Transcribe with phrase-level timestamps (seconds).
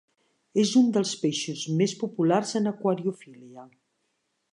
[0.61, 3.67] És un dels peixos més populars en aquariofília.